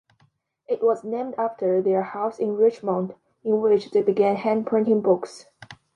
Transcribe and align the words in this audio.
It 0.67 0.81
was 0.81 1.03
named 1.03 1.35
after 1.37 1.79
their 1.79 2.01
house 2.01 2.39
in 2.39 2.57
Richmond, 2.57 3.13
in 3.43 3.61
which 3.61 3.91
they 3.91 4.01
began 4.01 4.35
hand-printing 4.35 5.01
books. 5.01 5.45